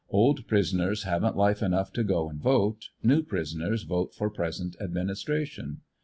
[0.09, 4.75] Old pris oners haven't life enough to go and vote; new prisoners vote for present
[4.81, 5.81] administration.